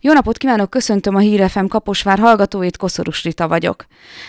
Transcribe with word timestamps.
Jó 0.00 0.12
napot 0.12 0.36
kívánok, 0.36 0.70
köszöntöm 0.70 1.14
a 1.14 1.18
Hírefem 1.18 1.68
Kaposvár 1.68 2.18
hallgatóit, 2.18 2.76
Koszorús 2.76 3.22
Rita 3.22 3.48
vagyok. 3.48 3.86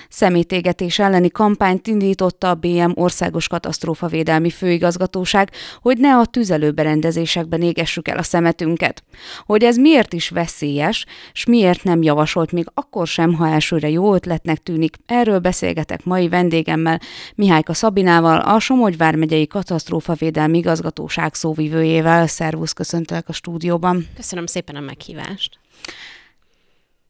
Szemétégetés 0.09 0.99
elleni 0.99 1.29
kampányt 1.29 1.87
indította 1.87 2.49
a 2.49 2.55
BM 2.55 2.91
Országos 2.93 3.47
Katasztrófavédelmi 3.47 4.49
Főigazgatóság, 4.49 5.51
hogy 5.81 5.97
ne 5.97 6.17
a 6.17 6.25
tüzelőberendezésekben 6.25 7.61
égessük 7.61 8.07
el 8.07 8.17
a 8.17 8.23
szemetünket. 8.23 9.03
Hogy 9.45 9.63
ez 9.63 9.75
miért 9.75 10.13
is 10.13 10.29
veszélyes, 10.29 11.05
és 11.33 11.45
miért 11.45 11.83
nem 11.83 12.01
javasolt 12.01 12.51
még 12.51 12.65
akkor 12.73 13.07
sem, 13.07 13.33
ha 13.33 13.47
elsőre 13.47 13.89
jó 13.89 14.13
ötletnek 14.13 14.57
tűnik, 14.57 14.95
erről 15.05 15.39
beszélgetek 15.39 16.03
mai 16.03 16.29
vendégemmel, 16.29 16.99
Mihályka 17.35 17.73
Szabinával, 17.73 18.39
a 18.39 18.59
Somogy 18.59 18.97
vármegyei 18.97 19.47
Katasztrófavédelmi 19.47 20.57
Igazgatóság 20.57 21.33
szóvivőjével. 21.33 22.27
Szervusz, 22.27 22.73
köszöntelek 22.73 23.29
a 23.29 23.33
stúdióban. 23.33 24.07
Köszönöm 24.15 24.45
szépen 24.45 24.75
a 24.75 24.79
meghívást 24.79 25.59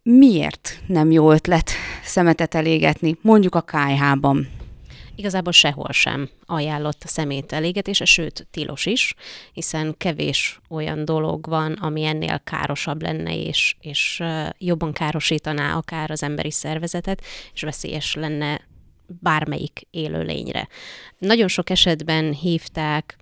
miért 0.03 0.79
nem 0.87 1.11
jó 1.11 1.31
ötlet 1.31 1.71
szemetet 2.03 2.55
elégetni, 2.55 3.17
mondjuk 3.21 3.55
a 3.55 3.61
KH-ban? 3.61 4.47
Igazából 5.15 5.51
sehol 5.51 5.91
sem 5.91 6.29
ajánlott 6.45 7.03
a 7.03 7.07
szemét 7.07 7.51
elégetése, 7.51 8.05
sőt, 8.05 8.47
tilos 8.51 8.85
is, 8.85 9.15
hiszen 9.53 9.95
kevés 9.97 10.59
olyan 10.69 11.05
dolog 11.05 11.47
van, 11.47 11.71
ami 11.71 12.03
ennél 12.03 12.41
károsabb 12.43 13.01
lenne, 13.01 13.35
és, 13.35 13.75
és 13.79 14.23
jobban 14.57 14.93
károsítaná 14.93 15.75
akár 15.75 16.11
az 16.11 16.23
emberi 16.23 16.51
szervezetet, 16.51 17.23
és 17.53 17.61
veszélyes 17.61 18.15
lenne 18.15 18.61
bármelyik 19.07 19.87
élőlényre. 19.91 20.67
Nagyon 21.17 21.47
sok 21.47 21.69
esetben 21.69 22.33
hívták 22.33 23.17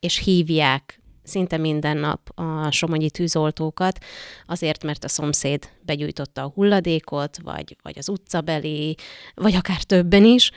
és 0.00 0.18
hívják 0.18 1.01
szinte 1.22 1.56
minden 1.56 1.96
nap 1.96 2.30
a 2.34 2.70
somonyi 2.70 3.10
tűzoltókat, 3.10 3.98
azért, 4.46 4.84
mert 4.84 5.04
a 5.04 5.08
szomszéd 5.08 5.68
begyújtotta 5.82 6.42
a 6.42 6.52
hulladékot, 6.54 7.38
vagy, 7.42 7.76
vagy 7.82 7.98
az 7.98 8.08
utcabeli, 8.08 8.96
vagy 9.34 9.54
akár 9.54 9.82
többen 9.82 10.24
is, 10.24 10.50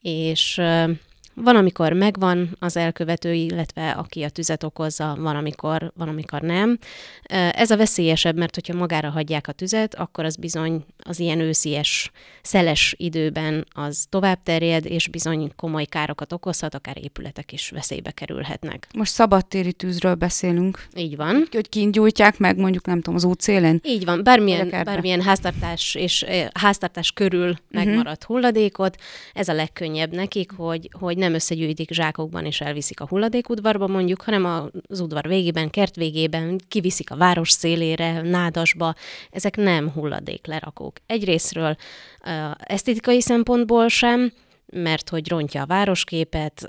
és 0.00 0.60
van, 1.42 1.56
amikor 1.56 1.92
megvan 1.92 2.56
az 2.58 2.76
elkövető, 2.76 3.32
illetve 3.32 3.90
aki 3.90 4.22
a 4.22 4.28
tüzet 4.28 4.62
okozza, 4.62 5.16
van, 5.18 5.36
amikor, 5.36 5.92
van, 5.96 6.08
amikor 6.08 6.40
nem. 6.40 6.78
Ez 7.52 7.70
a 7.70 7.76
veszélyesebb, 7.76 8.36
mert 8.36 8.54
hogyha 8.54 8.74
magára 8.74 9.10
hagyják 9.10 9.48
a 9.48 9.52
tüzet, 9.52 9.94
akkor 9.94 10.24
az 10.24 10.36
bizony 10.36 10.84
az 10.98 11.18
ilyen 11.18 11.40
őszies, 11.40 12.10
szeles 12.42 12.94
időben 12.98 13.66
az 13.74 14.06
tovább 14.08 14.42
terjed, 14.42 14.84
és 14.86 15.08
bizony 15.08 15.52
komoly 15.56 15.84
károkat 15.84 16.32
okozhat, 16.32 16.74
akár 16.74 16.96
épületek 17.02 17.52
is 17.52 17.70
veszélybe 17.70 18.10
kerülhetnek. 18.10 18.86
Most 18.94 19.12
szabadtéri 19.12 19.72
tűzről 19.72 20.14
beszélünk. 20.14 20.86
Így 20.96 21.16
van. 21.16 21.46
Hogy 21.50 21.68
kint 21.68 21.92
gyújtják 21.92 22.38
meg, 22.38 22.56
mondjuk 22.56 22.86
nem 22.86 22.96
tudom, 22.96 23.14
az 23.14 23.24
útszélén? 23.24 23.80
Így 23.84 24.04
van. 24.04 24.22
Bármilyen, 24.22 24.68
bármilyen 24.84 25.22
háztartás 25.22 25.94
és 25.94 26.24
háztartás 26.52 27.12
körül 27.12 27.50
uh-huh. 27.50 27.58
megmaradt 27.70 28.24
hulladékot, 28.24 28.96
ez 29.34 29.48
a 29.48 29.52
legkönnyebb 29.52 30.12
nekik, 30.12 30.52
hogy, 30.56 30.88
hogy 30.92 31.16
nem 31.16 31.29
összegyűjtik 31.34 31.92
zsákokban 31.92 32.44
és 32.44 32.60
elviszik 32.60 33.00
a 33.00 33.06
hulladékudvarba 33.06 33.86
mondjuk, 33.86 34.22
hanem 34.22 34.70
az 34.88 35.00
udvar 35.00 35.28
végében, 35.28 35.70
kert 35.70 35.96
végében 35.96 36.60
kiviszik 36.68 37.10
a 37.10 37.16
város 37.16 37.50
szélére, 37.50 38.20
nádasba. 38.22 38.94
Ezek 39.30 39.56
nem 39.56 39.90
hulladéklerakók. 39.90 40.96
Egyrésztről 41.06 41.76
esztétikai 42.58 43.20
szempontból 43.20 43.88
sem, 43.88 44.32
mert 44.72 45.08
hogy 45.08 45.28
rontja 45.28 45.62
a 45.62 45.66
városképet, 45.66 46.68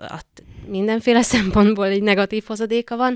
mindenféle 0.67 1.21
szempontból 1.35 1.85
egy 1.85 2.01
negatív 2.01 2.43
hozadéka 2.47 2.95
van. 2.97 3.15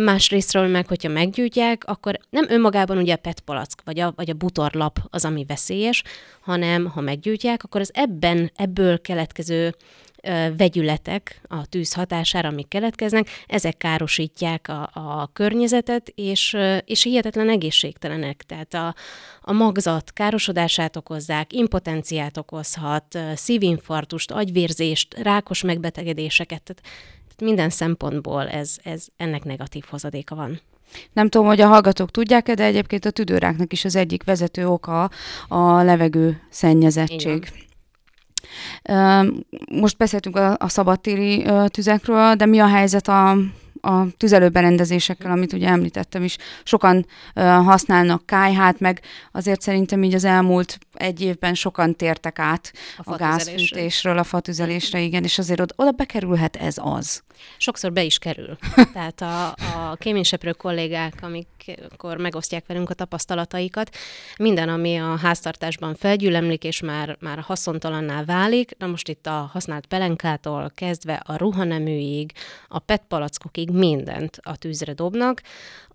Másrésztről 0.00 0.66
meg, 0.66 0.86
hogyha 0.86 1.08
meggyújtják, 1.08 1.84
akkor 1.86 2.18
nem 2.30 2.44
önmagában 2.48 2.98
ugye 2.98 3.12
a 3.12 3.16
PET 3.16 3.40
palack, 3.40 3.82
vagy 3.84 4.00
a, 4.00 4.12
vagy 4.16 4.30
a 4.30 4.34
butorlap 4.34 4.98
az, 5.10 5.24
ami 5.24 5.44
veszélyes, 5.44 6.02
hanem 6.40 6.86
ha 6.86 7.00
meggyújtják, 7.00 7.64
akkor 7.64 7.80
az 7.80 7.90
ebben, 7.94 8.50
ebből 8.56 9.00
keletkező 9.00 9.74
vegyületek 10.56 11.40
a 11.48 11.66
tűz 11.66 11.92
hatására, 11.92 12.48
amik 12.48 12.68
keletkeznek, 12.68 13.28
ezek 13.46 13.76
károsítják 13.76 14.68
a, 14.68 14.90
a 14.92 15.30
környezetet, 15.32 16.12
és, 16.14 16.56
és 16.84 17.02
hihetetlen 17.02 17.48
egészségtelenek. 17.48 18.42
Tehát 18.46 18.74
a, 18.74 18.94
a 19.40 19.52
magzat 19.52 20.12
károsodását 20.12 20.96
okozzák, 20.96 21.52
impotenciát 21.52 22.36
okozhat, 22.36 23.18
szívinfarktust, 23.34 24.30
agyvérzést, 24.30 25.14
rákos 25.14 25.62
megbetegedéseket. 25.62 26.62
Tehát, 26.62 26.82
minden 27.40 27.70
szempontból 27.70 28.48
ez, 28.48 28.76
ez 28.82 29.06
ennek 29.16 29.44
negatív 29.44 29.84
hozadéka 29.88 30.34
van. 30.34 30.60
Nem 31.12 31.28
tudom, 31.28 31.46
hogy 31.46 31.60
a 31.60 31.66
hallgatók 31.66 32.10
tudják-e, 32.10 32.54
de 32.54 32.64
egyébként 32.64 33.04
a 33.04 33.10
tüdőráknak 33.10 33.72
is 33.72 33.84
az 33.84 33.96
egyik 33.96 34.24
vezető 34.24 34.68
oka 34.68 35.10
a 35.48 35.82
levegő 35.82 36.40
szennyezettség. 36.48 37.67
Most 39.70 39.96
beszéltünk 39.96 40.36
a, 40.36 40.56
a 40.58 40.68
szabadtéri 40.68 41.46
tüzekről, 41.66 42.34
de 42.34 42.46
mi 42.46 42.58
a 42.58 42.66
helyzet 42.66 43.08
a, 43.08 43.36
a 43.80 44.16
tüzelőberendezésekkel, 44.16 45.30
amit 45.30 45.52
ugye 45.52 45.68
említettem 45.68 46.22
is, 46.22 46.36
sokan 46.64 47.06
használnak 47.34 48.26
kájhát, 48.26 48.80
meg 48.80 49.00
azért 49.32 49.60
szerintem 49.60 50.02
így 50.02 50.14
az 50.14 50.24
elmúlt 50.24 50.78
egy 50.92 51.20
évben 51.20 51.54
sokan 51.54 51.96
tértek 51.96 52.38
át 52.38 52.72
a, 52.96 53.12
a 53.12 53.16
gázfűtésről 53.16 54.18
a 54.18 54.24
fatüzelésre, 54.24 55.00
igen, 55.00 55.24
és 55.24 55.38
azért 55.38 55.60
oda, 55.60 55.74
oda 55.76 55.90
bekerülhet 55.90 56.56
ez 56.56 56.76
az. 56.80 57.22
Sokszor 57.56 57.92
be 57.92 58.02
is 58.02 58.18
kerül. 58.18 58.58
Tehát 58.92 59.20
a, 59.20 59.46
a 59.46 59.96
kéményseprő 59.96 60.52
kollégák, 60.52 61.14
amikor 61.20 62.16
megosztják 62.16 62.66
velünk 62.66 62.90
a 62.90 62.94
tapasztalataikat, 62.94 63.96
minden, 64.38 64.68
ami 64.68 64.96
a 64.96 65.16
háztartásban 65.16 65.94
felgyűlemlik, 65.94 66.64
és 66.64 66.80
már, 66.80 67.16
már 67.20 67.38
haszontalanná 67.38 68.24
válik, 68.24 68.74
na 68.78 68.86
most 68.86 69.08
itt 69.08 69.26
a 69.26 69.50
használt 69.52 69.86
pelenkától 69.86 70.72
kezdve 70.74 71.22
a 71.24 71.36
ruhaneműig, 71.36 72.32
a 72.68 72.78
PET 72.78 73.02
palackokig 73.08 73.67
mindent 73.72 74.38
a 74.42 74.56
tűzre 74.56 74.92
dobnak, 74.92 75.42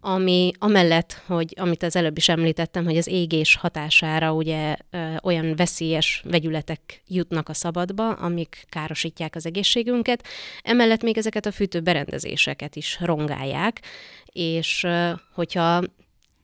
ami 0.06 0.52
amellett, 0.58 1.22
hogy 1.26 1.54
amit 1.60 1.84
az 1.84 1.96
előbb 1.96 2.18
is 2.18 2.30
említettem, 2.30 2.84
hogy 2.84 2.98
az 2.98 3.08
égés 3.08 3.56
hatására 3.56 4.34
ugye 4.34 4.76
ö, 4.90 5.16
olyan 5.24 5.56
veszélyes 5.56 6.22
vegyületek 6.26 7.02
jutnak 7.08 7.50
a 7.50 7.54
szabadba, 7.54 8.10
amik 8.10 8.66
károsítják 8.70 9.36
az 9.36 9.46
egészségünket, 9.46 10.28
emellett 10.62 11.04
még 11.04 11.18
ezeket 11.18 11.46
a 11.46 11.52
fűtőberendezéseket 11.52 12.76
is 12.76 12.98
rongálják, 13.02 13.82
és 14.26 14.84
ö, 14.84 15.12
hogyha 15.34 15.82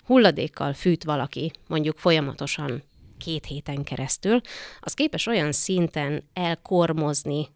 hulladékkal 0.05 0.73
fűt 0.73 1.03
valaki, 1.03 1.51
mondjuk 1.67 1.97
folyamatosan 1.97 2.83
két 3.17 3.45
héten 3.45 3.83
keresztül, 3.83 4.41
az 4.79 4.93
képes 4.93 5.27
olyan 5.27 5.51
szinten 5.51 6.23
elkormozni 6.33 7.47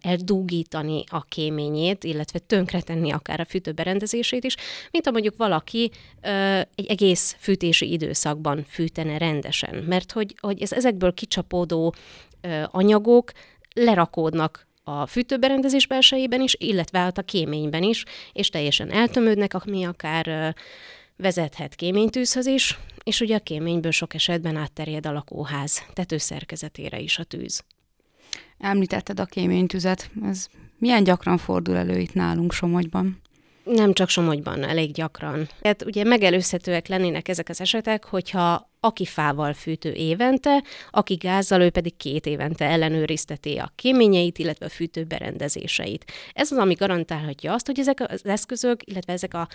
eldúgítani 0.00 1.04
a 1.06 1.22
kéményét, 1.24 2.04
illetve 2.04 2.38
tönkretenni 2.38 3.10
akár 3.10 3.40
a 3.40 3.44
fűtőberendezését 3.44 4.44
is, 4.44 4.56
mint 4.90 5.04
ha 5.04 5.10
mondjuk 5.10 5.36
valaki 5.36 5.90
egy 6.74 6.86
egész 6.86 7.36
fűtési 7.38 7.92
időszakban 7.92 8.64
fűtene 8.68 9.18
rendesen. 9.18 9.74
Mert 9.74 10.12
hogy, 10.12 10.34
hogy 10.40 10.62
ez, 10.62 10.72
ezekből 10.72 11.14
kicsapódó 11.14 11.94
anyagok 12.66 13.32
lerakódnak 13.74 14.66
a 14.84 15.06
fűtőberendezés 15.06 15.86
belsejében 15.86 16.40
is, 16.40 16.56
illetve 16.58 16.98
hát 16.98 17.18
a 17.18 17.22
kéményben 17.22 17.82
is, 17.82 18.04
és 18.32 18.48
teljesen 18.48 18.92
eltömődnek, 18.92 19.54
ami 19.54 19.84
akár 19.84 20.54
vezethet 21.16 21.74
kéménytűzhöz 21.74 22.46
is, 22.46 22.78
és 23.04 23.20
ugye 23.20 23.36
a 23.36 23.40
kéményből 23.40 23.90
sok 23.90 24.14
esetben 24.14 24.56
átterjed 24.56 25.06
a 25.06 25.12
lakóház 25.12 25.82
tetőszerkezetére 25.92 26.98
is 26.98 27.18
a 27.18 27.24
tűz. 27.24 27.64
Említetted 28.58 29.20
a 29.20 29.24
kéménytüzet. 29.24 30.10
Ez 30.24 30.46
milyen 30.78 31.04
gyakran 31.04 31.38
fordul 31.38 31.76
elő 31.76 31.98
itt 31.98 32.14
nálunk 32.14 32.52
Somogyban? 32.52 33.20
Nem 33.64 33.92
csak 33.92 34.08
Somogyban, 34.08 34.62
elég 34.62 34.92
gyakran. 34.92 35.48
Tehát 35.60 35.84
ugye 35.84 36.04
megelőzhetőek 36.04 36.86
lennének 36.88 37.28
ezek 37.28 37.48
az 37.48 37.60
esetek, 37.60 38.04
hogyha 38.04 38.70
aki 38.80 39.04
fával 39.04 39.52
fűtő 39.52 39.92
évente, 39.92 40.62
aki 40.90 41.14
gázzal, 41.14 41.60
ő 41.60 41.70
pedig 41.70 41.96
két 41.96 42.26
évente 42.26 42.64
ellenőrizteti 42.64 43.56
a 43.56 43.72
kéményeit, 43.74 44.38
illetve 44.38 44.66
a 44.66 44.68
fűtő 44.68 45.04
berendezéseit. 45.04 46.12
Ez 46.32 46.52
az, 46.52 46.58
ami 46.58 46.74
garantálhatja 46.74 47.52
azt, 47.52 47.66
hogy 47.66 47.78
ezek 47.78 48.00
az 48.08 48.26
eszközök, 48.26 48.80
illetve 48.84 49.12
ezek 49.12 49.34
a, 49.34 49.48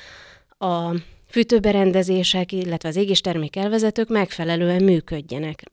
a 0.65 0.95
fűtőberendezések, 1.29 2.51
illetve 2.51 2.89
az 2.89 2.95
égéstermék 2.95 3.55
elvezetők 3.55 4.07
megfelelően 4.07 4.83
működjenek. 4.83 5.63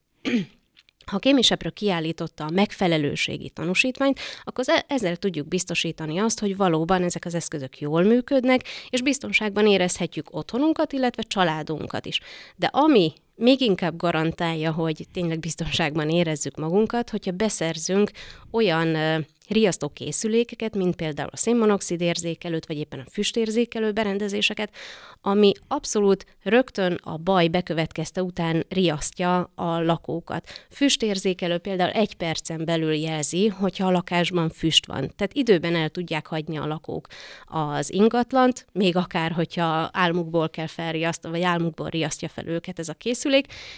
Ha 1.07 1.17
a 1.17 1.19
kémiseprő 1.19 1.71
kiállította 1.71 2.45
a 2.45 2.51
megfelelőségi 2.51 3.51
tanúsítványt, 3.51 4.21
akkor 4.45 4.65
ezzel 4.87 5.17
tudjuk 5.17 5.49
biztosítani 5.49 6.19
azt, 6.19 6.41
hogy 6.41 6.57
valóban 6.57 7.03
ezek 7.03 7.25
az 7.25 7.35
eszközök 7.35 7.81
jól 7.81 8.03
működnek, 8.03 8.61
és 8.91 9.03
biztonságban 9.03 9.67
érezhetjük 9.67 10.27
otthonunkat, 10.31 10.93
illetve 10.93 11.23
családunkat 11.23 12.07
is. 12.07 12.21
De 12.57 12.67
ami 12.67 13.13
még 13.35 13.61
inkább 13.61 13.97
garantálja, 13.97 14.73
hogy 14.73 15.07
tényleg 15.13 15.39
biztonságban 15.39 16.11
érezzük 16.11 16.57
magunkat, 16.57 17.11
hogyha 17.11 17.31
beszerzünk 17.31 18.11
olyan 18.51 18.97
riasztó 19.49 19.89
készülékeket, 19.89 20.75
mint 20.75 20.97
például 20.97 21.29
a 21.33 21.37
szénmonoxid 21.37 22.01
érzékelőt, 22.01 22.67
vagy 22.67 22.77
éppen 22.77 22.99
a 22.99 23.11
füstérzékelő 23.11 23.93
berendezéseket, 23.93 24.71
ami 25.21 25.53
abszolút 25.69 26.27
rögtön 26.43 26.99
a 27.03 27.17
baj 27.17 27.49
bekövetkezte 27.49 28.23
után 28.23 28.65
riasztja 28.69 29.51
a 29.55 29.81
lakókat. 29.81 30.67
Füstérzékelő 30.71 31.59
például 31.59 31.91
egy 31.91 32.15
percen 32.15 32.65
belül 32.65 32.95
jelzi, 32.95 33.47
hogyha 33.47 33.87
a 33.87 33.91
lakásban 33.91 34.49
füst 34.49 34.87
van. 34.87 35.13
Tehát 35.17 35.35
időben 35.35 35.75
el 35.75 35.89
tudják 35.89 36.27
hagyni 36.27 36.57
a 36.57 36.67
lakók 36.67 37.07
az 37.45 37.93
ingatlant, 37.93 38.67
még 38.73 38.97
akár, 38.97 39.33
hogyha 39.33 39.89
álmukból 39.93 40.51
kell 40.51 40.67
felriasztani, 40.67 41.35
vagy 41.35 41.45
álmukból 41.45 41.89
riasztja 41.89 42.29
fel 42.29 42.47
őket 42.47 42.79
ez 42.79 42.89
a 42.89 42.95
készülék, 42.95 43.23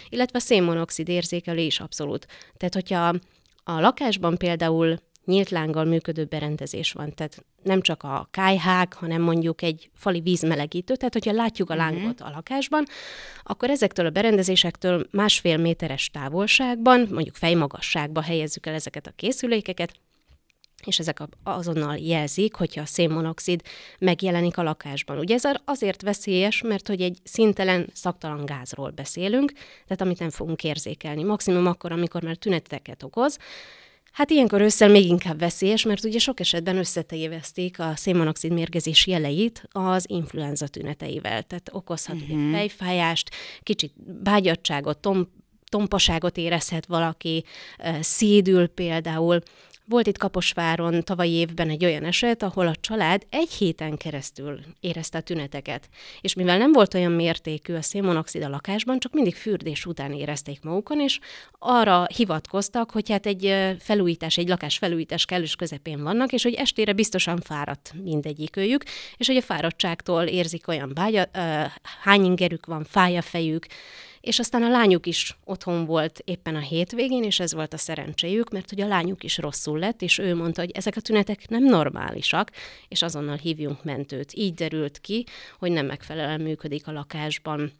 illetve 0.09 0.37
a 0.37 0.41
szénmonoxid 0.41 1.09
érzékelő 1.09 1.61
is 1.61 1.79
abszolút. 1.79 2.27
Tehát, 2.57 2.73
hogyha 2.73 3.13
a 3.63 3.79
lakásban 3.79 4.37
például 4.37 4.97
nyílt 5.27 5.49
lánggal 5.49 5.85
működő 5.85 6.25
berendezés 6.25 6.91
van. 6.91 7.13
Tehát 7.13 7.45
nem 7.63 7.81
csak 7.81 8.03
a 8.03 8.27
kájhák, 8.31 8.93
hanem 8.93 9.21
mondjuk 9.21 9.61
egy 9.61 9.89
fali 9.95 10.19
vízmelegítő. 10.19 10.95
Tehát, 10.95 11.13
hogyha 11.13 11.31
látjuk 11.31 11.69
a 11.69 11.75
mhm. 11.75 11.83
lángot 11.83 12.21
a 12.21 12.29
lakásban, 12.29 12.85
akkor 13.43 13.69
ezektől 13.69 14.05
a 14.05 14.09
berendezésektől 14.09 15.07
másfél 15.11 15.57
méteres 15.57 16.09
távolságban, 16.09 17.07
mondjuk 17.11 17.35
fejmagasságba 17.35 18.21
helyezzük 18.21 18.65
el 18.65 18.73
ezeket 18.73 19.07
a 19.07 19.13
készülékeket, 19.15 19.93
és 20.87 20.99
ezek 20.99 21.19
azonnal 21.43 21.97
jelzik, 21.97 22.55
hogyha 22.55 22.81
a 22.81 22.85
szénmonoxid 22.85 23.61
megjelenik 23.99 24.57
a 24.57 24.63
lakásban. 24.63 25.17
Ugye 25.17 25.35
ez 25.35 25.43
azért 25.65 26.01
veszélyes, 26.01 26.61
mert 26.61 26.87
hogy 26.87 27.01
egy 27.01 27.17
szintelen, 27.23 27.89
szaktalan 27.93 28.45
gázról 28.45 28.89
beszélünk, 28.89 29.51
tehát 29.83 30.01
amit 30.01 30.19
nem 30.19 30.29
fogunk 30.29 30.63
érzékelni. 30.63 31.23
Maximum 31.23 31.65
akkor, 31.65 31.91
amikor 31.91 32.23
már 32.23 32.35
tüneteket 32.35 33.03
okoz, 33.03 33.37
Hát 34.17 34.29
ilyenkor 34.29 34.61
ősszel 34.61 34.89
még 34.89 35.05
inkább 35.05 35.39
veszélyes, 35.39 35.83
mert 35.83 36.03
ugye 36.03 36.19
sok 36.19 36.39
esetben 36.39 36.77
összetéveszték 36.77 37.79
a 37.79 37.95
szénmonoxid 37.95 38.51
mérgezés 38.51 39.07
jeleit 39.07 39.63
az 39.71 40.05
influenza 40.07 40.67
tüneteivel. 40.67 41.43
Tehát 41.43 41.69
okozhat 41.71 42.15
uh-huh. 42.15 42.29
ugye 42.29 42.39
mhm. 42.39 42.53
fejfájást, 42.53 43.29
kicsit 43.63 43.93
bágyadtságot, 44.23 44.97
tom, 44.97 45.27
tompaságot 45.69 46.37
érezhet 46.37 46.85
valaki, 46.85 47.43
szédül 47.99 48.67
például, 48.67 49.41
volt 49.89 50.07
itt 50.07 50.17
Kaposváron 50.17 51.03
tavalyi 51.03 51.31
évben 51.31 51.69
egy 51.69 51.85
olyan 51.85 52.03
eset, 52.03 52.43
ahol 52.43 52.67
a 52.67 52.75
család 52.75 53.25
egy 53.29 53.51
héten 53.51 53.97
keresztül 53.97 54.59
érezte 54.79 55.17
a 55.17 55.21
tüneteket. 55.21 55.89
És 56.21 56.33
mivel 56.33 56.57
nem 56.57 56.71
volt 56.71 56.93
olyan 56.93 57.11
mértékű 57.11 57.73
a 57.73 57.81
szénmonoxid 57.81 58.43
a 58.43 58.49
lakásban, 58.49 58.99
csak 58.99 59.13
mindig 59.13 59.35
fürdés 59.35 59.85
után 59.85 60.11
érezték 60.11 60.61
magukon, 60.61 60.99
és 60.99 61.19
arra 61.59 62.05
hivatkoztak, 62.15 62.91
hogy 62.91 63.09
hát 63.09 63.25
egy 63.25 63.55
felújítás, 63.79 64.37
egy 64.37 64.47
lakás 64.47 64.77
felújítás 64.77 65.25
kellős 65.25 65.55
közepén 65.55 66.03
vannak, 66.03 66.31
és 66.31 66.43
hogy 66.43 66.53
estére 66.53 66.93
biztosan 66.93 67.39
fáradt 67.39 67.93
mindegyikőjük, 68.03 68.83
és 69.17 69.27
hogy 69.27 69.37
a 69.37 69.41
fáradtságtól 69.41 70.23
érzik 70.23 70.67
olyan 70.67 70.91
bágya, 70.93 71.25
hányingerük 72.03 72.65
van, 72.65 72.83
fáj 72.83 73.17
a 73.17 73.21
fejük, 73.21 73.65
és 74.27 74.39
aztán 74.39 74.63
a 74.63 74.69
lányuk 74.69 75.05
is 75.05 75.37
otthon 75.43 75.85
volt 75.85 76.21
éppen 76.25 76.55
a 76.55 76.59
hétvégén, 76.59 77.23
és 77.23 77.39
ez 77.39 77.53
volt 77.53 77.73
a 77.73 77.77
szerencséjük, 77.77 78.49
mert 78.49 78.69
hogy 78.69 78.81
a 78.81 78.87
lányuk 78.87 79.23
is 79.23 79.37
rosszul 79.37 79.79
lett, 79.79 80.01
és 80.01 80.17
ő 80.17 80.35
mondta, 80.35 80.61
hogy 80.61 80.71
ezek 80.71 80.95
a 80.95 81.01
tünetek 81.01 81.49
nem 81.49 81.63
normálisak, 81.63 82.51
és 82.87 83.01
azonnal 83.01 83.35
hívjunk 83.35 83.83
mentőt. 83.83 84.33
Így 84.33 84.53
derült 84.53 84.99
ki, 84.99 85.25
hogy 85.59 85.71
nem 85.71 85.85
megfelelően 85.85 86.41
működik 86.41 86.87
a 86.87 86.91
lakásban 86.91 87.71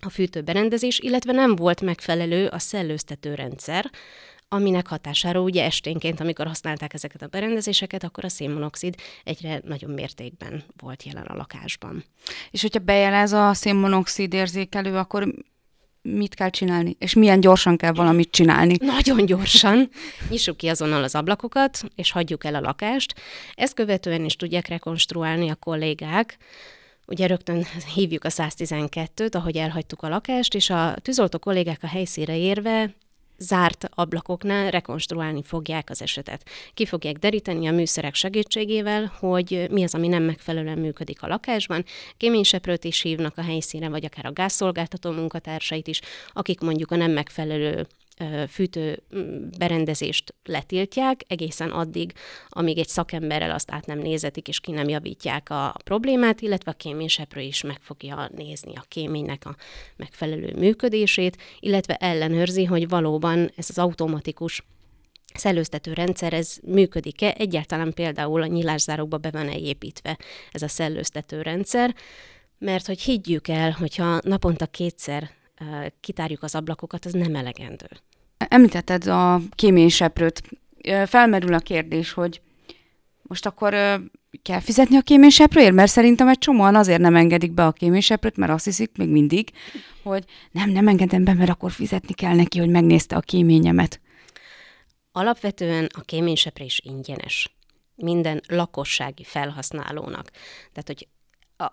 a 0.00 0.10
fűtőberendezés, 0.10 0.98
illetve 0.98 1.32
nem 1.32 1.56
volt 1.56 1.80
megfelelő 1.80 2.46
a 2.46 2.58
szellőztető 2.58 3.34
rendszer, 3.34 3.90
aminek 4.48 4.86
hatására 4.86 5.40
ugye 5.40 5.64
esténként, 5.64 6.20
amikor 6.20 6.46
használták 6.46 6.94
ezeket 6.94 7.22
a 7.22 7.26
berendezéseket, 7.26 8.04
akkor 8.04 8.24
a 8.24 8.28
szénmonoxid 8.28 8.94
egyre 9.24 9.60
nagyobb 9.64 9.94
mértékben 9.94 10.64
volt 10.76 11.02
jelen 11.02 11.24
a 11.24 11.34
lakásban. 11.34 12.04
És 12.50 12.62
hogyha 12.62 12.78
bejelez 12.78 13.32
a 13.32 13.54
szénmonoxid 13.54 14.32
érzékelő, 14.32 14.96
akkor 14.96 15.34
mit 16.02 16.34
kell 16.34 16.50
csinálni, 16.50 16.96
és 16.98 17.14
milyen 17.14 17.40
gyorsan 17.40 17.76
kell 17.76 17.92
valamit 17.92 18.30
csinálni. 18.30 18.76
Nagyon 18.80 19.26
gyorsan. 19.26 19.88
Nyissuk 20.28 20.56
ki 20.56 20.68
azonnal 20.68 21.02
az 21.02 21.14
ablakokat, 21.14 21.84
és 21.94 22.10
hagyjuk 22.10 22.44
el 22.44 22.54
a 22.54 22.60
lakást. 22.60 23.14
Ezt 23.54 23.74
követően 23.74 24.24
is 24.24 24.36
tudják 24.36 24.68
rekonstruálni 24.68 25.50
a 25.50 25.54
kollégák, 25.54 26.38
Ugye 27.06 27.26
rögtön 27.26 27.66
hívjuk 27.94 28.24
a 28.24 28.28
112-t, 28.28 29.34
ahogy 29.34 29.56
elhagytuk 29.56 30.02
a 30.02 30.08
lakást, 30.08 30.54
és 30.54 30.70
a 30.70 30.96
tűzoltó 31.02 31.38
kollégák 31.38 31.82
a 31.82 31.86
helyszíre 31.86 32.36
érve 32.36 32.94
zárt 33.38 33.88
ablakoknál 33.90 34.70
rekonstruálni 34.70 35.42
fogják 35.42 35.90
az 35.90 36.02
esetet. 36.02 36.48
Ki 36.74 36.86
fogják 36.86 37.16
deríteni 37.16 37.66
a 37.66 37.72
műszerek 37.72 38.14
segítségével, 38.14 39.12
hogy 39.18 39.66
mi 39.70 39.82
az, 39.82 39.94
ami 39.94 40.08
nem 40.08 40.22
megfelelően 40.22 40.78
működik 40.78 41.22
a 41.22 41.26
lakásban. 41.26 41.84
Kéményseprőt 42.16 42.84
is 42.84 43.00
hívnak 43.00 43.38
a 43.38 43.42
helyszínen, 43.42 43.90
vagy 43.90 44.04
akár 44.04 44.26
a 44.26 44.32
gázszolgáltató 44.32 45.10
munkatársait 45.10 45.88
is, 45.88 46.00
akik 46.32 46.60
mondjuk 46.60 46.90
a 46.90 46.96
nem 46.96 47.10
megfelelő 47.10 47.86
fűtő 48.48 49.02
mm, 49.16 49.48
berendezést 49.58 50.34
letiltják, 50.44 51.22
egészen 51.26 51.70
addig, 51.70 52.12
amíg 52.48 52.78
egy 52.78 52.88
szakemberrel 52.88 53.50
azt 53.50 53.70
át 53.70 53.86
nem 53.86 53.98
nézetik, 53.98 54.48
és 54.48 54.60
ki 54.60 54.70
nem 54.70 54.88
javítják 54.88 55.50
a 55.50 55.74
problémát, 55.84 56.40
illetve 56.40 56.70
a 56.70 56.74
kéményseprő 56.74 57.40
is 57.40 57.62
meg 57.62 57.78
fogja 57.80 58.30
nézni 58.36 58.72
a 58.74 58.84
kéménynek 58.88 59.46
a 59.46 59.56
megfelelő 59.96 60.54
működését, 60.56 61.36
illetve 61.60 61.94
ellenőrzi, 61.94 62.64
hogy 62.64 62.88
valóban 62.88 63.50
ez 63.56 63.66
az 63.68 63.78
automatikus 63.78 64.62
szellőztető 65.34 65.92
rendszer, 65.92 66.32
ez 66.32 66.56
működik-e? 66.62 67.34
Egyáltalán 67.38 67.92
például 67.92 68.42
a 68.42 68.46
nyilászárókba 68.46 69.16
be 69.16 69.30
van-e 69.30 69.56
építve 69.56 70.18
ez 70.50 70.62
a 70.62 70.68
szellőztető 70.68 71.42
rendszer, 71.42 71.94
mert 72.58 72.86
hogy 72.86 73.00
higgyük 73.00 73.48
el, 73.48 73.70
hogyha 73.70 74.20
naponta 74.22 74.66
kétszer 74.66 75.30
kitárjuk 76.00 76.42
az 76.42 76.54
ablakokat, 76.54 77.04
az 77.04 77.12
nem 77.12 77.34
elegendő. 77.34 77.86
Említetted 78.48 79.06
a 79.06 79.40
kéményseprőt. 79.54 80.42
Felmerül 81.06 81.54
a 81.54 81.58
kérdés, 81.58 82.12
hogy 82.12 82.40
most 83.22 83.46
akkor 83.46 83.74
kell 84.42 84.60
fizetni 84.60 84.96
a 84.96 85.00
kéményseprőért? 85.00 85.72
Mert 85.72 85.90
szerintem 85.90 86.28
egy 86.28 86.38
csomóan 86.38 86.74
azért 86.74 87.00
nem 87.00 87.16
engedik 87.16 87.52
be 87.52 87.66
a 87.66 87.72
kéményseprőt, 87.72 88.36
mert 88.36 88.52
azt 88.52 88.64
hiszik 88.64 88.90
még 88.96 89.08
mindig, 89.08 89.50
hogy 90.02 90.24
nem, 90.50 90.70
nem 90.70 90.88
engedem 90.88 91.24
be, 91.24 91.34
mert 91.34 91.50
akkor 91.50 91.70
fizetni 91.70 92.14
kell 92.14 92.34
neki, 92.34 92.58
hogy 92.58 92.68
megnézte 92.68 93.16
a 93.16 93.20
kéményemet. 93.20 94.00
Alapvetően 95.12 95.88
a 95.94 96.00
kéményseprés 96.00 96.80
ingyenes 96.84 97.56
minden 97.94 98.40
lakossági 98.48 99.24
felhasználónak. 99.24 100.30
Tehát, 100.72 100.86
hogy 100.86 101.08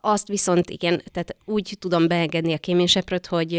azt 0.01 0.27
viszont 0.27 0.69
igen, 0.69 1.01
tehát 1.11 1.35
úgy 1.45 1.75
tudom 1.79 2.07
beengedni 2.07 2.53
a 2.53 2.57
kéményseprőt, 2.57 3.25
hogy 3.25 3.53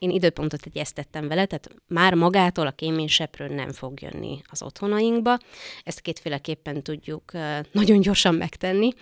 én 0.00 0.10
időpontot 0.10 0.66
egyeztettem 0.66 1.28
vele, 1.28 1.46
tehát 1.46 1.70
már 1.86 2.14
magától 2.14 2.66
a 2.66 2.70
kéményseprő 2.70 3.48
nem 3.54 3.72
fog 3.72 4.00
jönni 4.00 4.40
az 4.50 4.62
otthonainkba. 4.62 5.38
Ezt 5.84 6.00
kétféleképpen 6.00 6.82
tudjuk 6.82 7.32
nagyon 7.72 8.00
gyorsan 8.00 8.34
megtenni. 8.34 8.92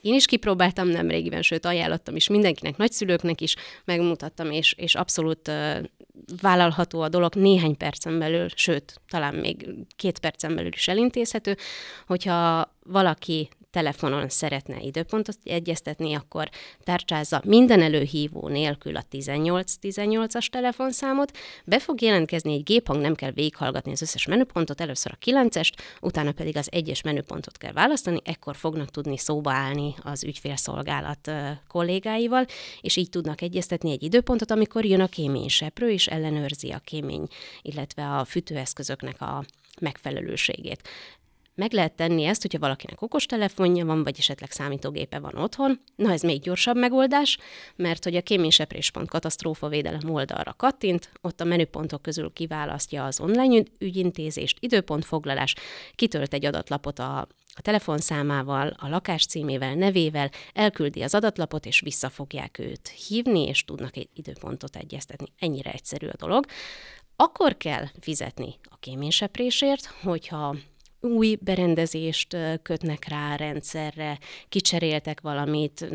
Én 0.00 0.14
is 0.14 0.26
kipróbáltam 0.26 0.88
nemrégiben, 0.88 1.42
sőt 1.42 1.64
ajánlottam 1.64 2.16
is 2.16 2.28
mindenkinek, 2.28 2.76
nagyszülőknek 2.76 3.40
is, 3.40 3.54
megmutattam, 3.84 4.50
és, 4.50 4.72
és 4.72 4.94
abszolút 4.94 5.50
vállalható 6.40 7.00
a 7.00 7.08
dolog 7.08 7.34
néhány 7.34 7.76
percen 7.76 8.18
belül, 8.18 8.46
sőt, 8.54 9.00
talán 9.08 9.34
még 9.34 9.68
két 9.96 10.18
percen 10.18 10.54
belül 10.54 10.72
is 10.72 10.88
elintézhető, 10.88 11.56
hogyha 12.06 12.70
valaki 12.84 13.48
telefonon 13.76 14.28
szeretne 14.28 14.80
időpontot 14.80 15.38
egyeztetni, 15.44 16.14
akkor 16.14 16.48
tárcsázza 16.84 17.42
minden 17.44 17.82
előhívó 17.82 18.48
nélkül 18.48 18.96
a 18.96 19.04
18-18-as 19.12 20.46
telefonszámot, 20.46 21.36
be 21.64 21.78
fog 21.78 22.00
jelentkezni 22.00 22.52
egy 22.52 22.62
géphang, 22.62 23.00
nem 23.00 23.14
kell 23.14 23.30
végighallgatni 23.30 23.92
az 23.92 24.02
összes 24.02 24.26
menüpontot, 24.26 24.80
először 24.80 25.12
a 25.14 25.24
9-est, 25.24 25.72
utána 26.00 26.32
pedig 26.32 26.56
az 26.56 26.68
egyes 26.70 27.02
menüpontot 27.02 27.58
kell 27.58 27.72
választani, 27.72 28.20
ekkor 28.24 28.56
fognak 28.56 28.90
tudni 28.90 29.18
szóba 29.18 29.52
állni 29.52 29.94
az 30.02 30.24
ügyfélszolgálat 30.24 31.30
kollégáival, 31.68 32.46
és 32.80 32.96
így 32.96 33.08
tudnak 33.08 33.40
egyeztetni 33.40 33.90
egy 33.90 34.02
időpontot, 34.02 34.50
amikor 34.50 34.84
jön 34.84 35.00
a 35.00 35.06
kéményseprő, 35.06 35.90
és 35.90 36.06
ellenőrzi 36.06 36.70
a 36.70 36.78
kémény, 36.78 37.26
illetve 37.62 38.08
a 38.08 38.24
fűtőeszközöknek 38.24 39.20
a 39.20 39.44
megfelelőségét. 39.80 40.88
Meg 41.56 41.72
lehet 41.72 41.92
tenni 41.92 42.24
ezt, 42.24 42.42
hogyha 42.42 42.58
valakinek 42.58 43.02
okostelefonja 43.02 43.84
van, 43.84 44.02
vagy 44.02 44.14
esetleg 44.18 44.50
számítógépe 44.50 45.18
van 45.18 45.36
otthon. 45.36 45.80
Na, 45.96 46.12
ez 46.12 46.22
még 46.22 46.40
gyorsabb 46.40 46.76
megoldás, 46.76 47.38
mert 47.76 48.04
hogy 48.04 48.16
a 48.16 48.22
kéményseprés.pont 48.22 49.08
katasztrófavédelem 49.08 50.10
oldalra 50.10 50.54
kattint, 50.56 51.10
ott 51.20 51.40
a 51.40 51.44
menüpontok 51.44 52.02
közül 52.02 52.32
kiválasztja 52.32 53.04
az 53.04 53.20
online 53.20 53.62
ügyintézést, 53.78 54.58
időpontfoglalás, 54.60 55.54
kitölt 55.94 56.34
egy 56.34 56.44
adatlapot 56.44 56.98
a 56.98 57.26
a 57.58 57.62
telefonszámával, 57.62 58.74
a 58.78 58.88
lakás 58.88 59.26
címével, 59.26 59.74
nevével, 59.74 60.30
elküldi 60.52 61.02
az 61.02 61.14
adatlapot, 61.14 61.66
és 61.66 61.80
vissza 61.80 62.08
fogják 62.08 62.58
őt 62.58 62.88
hívni, 62.88 63.46
és 63.46 63.64
tudnak 63.64 63.96
egy 63.96 64.08
időpontot 64.14 64.76
egyeztetni. 64.76 65.32
Ennyire 65.38 65.70
egyszerű 65.70 66.06
a 66.06 66.16
dolog. 66.16 66.44
Akkor 67.16 67.56
kell 67.56 67.86
fizetni 68.00 68.54
a 68.62 68.76
kéményseprésért, 68.80 69.86
hogyha 69.86 70.56
új 71.00 71.38
berendezést 71.40 72.36
kötnek 72.62 73.08
rá 73.08 73.32
a 73.32 73.36
rendszerre, 73.36 74.18
kicseréltek 74.48 75.20
valamit, 75.20 75.86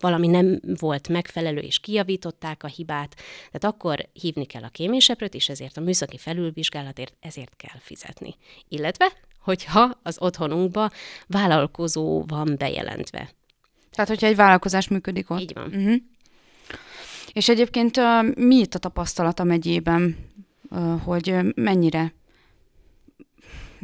valami 0.00 0.26
nem 0.26 0.60
volt 0.78 1.08
megfelelő, 1.08 1.60
és 1.60 1.78
kijavították 1.78 2.62
a 2.62 2.66
hibát, 2.66 3.14
tehát 3.50 3.74
akkor 3.74 4.08
hívni 4.12 4.44
kell 4.44 4.62
a 4.62 4.68
kéményseprőt, 4.68 5.34
és 5.34 5.48
ezért 5.48 5.76
a 5.76 5.80
műszaki 5.80 6.18
felülvizsgálatért 6.18 7.16
ezért 7.20 7.56
kell 7.56 7.78
fizetni. 7.80 8.34
Illetve, 8.68 9.12
hogyha 9.40 9.98
az 10.02 10.16
otthonunkba 10.20 10.90
vállalkozó 11.26 12.24
van 12.26 12.54
bejelentve. 12.58 13.30
Tehát, 13.90 14.08
hogyha 14.08 14.26
egy 14.26 14.36
vállalkozás 14.36 14.88
működik 14.88 15.30
ott. 15.30 15.40
Így 15.40 15.54
van. 15.54 15.66
Uh-huh. 15.66 15.94
És 17.32 17.48
egyébként 17.48 17.96
mi 18.34 18.56
itt 18.56 18.74
a 18.74 18.78
tapasztalat 18.78 19.40
a 19.40 19.44
megyében, 19.44 20.16
hogy 21.04 21.34
mennyire 21.54 22.14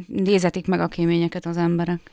nézetik 0.07 0.67
meg 0.67 0.79
a 0.79 0.87
kéményeket 0.87 1.45
az 1.45 1.57
emberek? 1.57 2.11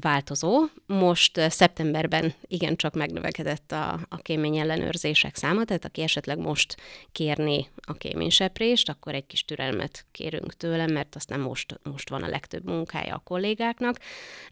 Változó. 0.00 0.64
Most 0.86 1.40
szeptemberben 1.50 2.34
igencsak 2.46 2.94
megnövekedett 2.94 3.72
a, 3.72 4.00
a 4.08 4.16
kémény 4.16 4.56
ellenőrzések 4.56 5.36
száma, 5.36 5.64
tehát 5.64 5.84
aki 5.84 6.02
esetleg 6.02 6.38
most 6.38 6.76
kérni 7.12 7.68
a 7.86 7.92
kéményseprést, 7.92 8.88
akkor 8.88 9.14
egy 9.14 9.26
kis 9.26 9.44
türelmet 9.44 10.06
kérünk 10.12 10.54
tőle, 10.56 10.86
mert 10.86 11.14
aztán 11.14 11.40
most, 11.40 11.80
most 11.82 12.10
van 12.10 12.22
a 12.22 12.28
legtöbb 12.28 12.64
munkája 12.64 13.14
a 13.14 13.22
kollégáknak, 13.24 13.98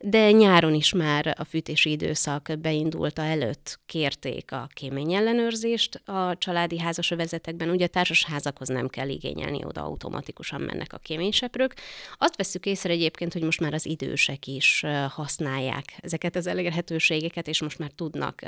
de 0.00 0.30
nyáron 0.30 0.74
is 0.74 0.92
már 0.92 1.34
a 1.38 1.44
fűtési 1.44 1.90
időszak 1.90 2.52
beindulta 2.58 3.22
előtt 3.22 3.80
kérték 3.86 4.52
a 4.52 4.68
kémény 4.74 5.14
ellenőrzést 5.14 5.94
a 5.94 6.36
családi 6.38 6.78
házasövezetekben, 6.78 7.70
ugye 7.70 7.84
a 7.84 7.88
társasházakhoz 7.88 8.68
nem 8.68 8.88
kell 8.88 9.08
igényelni, 9.08 9.64
oda 9.64 9.82
automatikusan 9.82 10.60
mennek 10.60 10.92
a 10.92 10.98
kéményseprők. 10.98 11.74
Azt 12.16 12.36
veszük 12.36 12.66
észre 12.66 12.92
egyébként, 12.92 13.32
hogy 13.32 13.42
most 13.42 13.60
már 13.60 13.74
az 13.74 13.86
idősek 13.86 14.46
is 14.46 14.81
használják 15.08 15.94
ezeket 16.00 16.36
az 16.36 16.46
elérhetőségeket, 16.46 17.48
és 17.48 17.62
most 17.62 17.78
már 17.78 17.90
tudnak 17.90 18.40